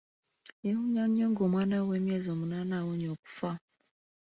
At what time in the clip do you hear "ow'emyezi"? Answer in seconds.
1.85-2.27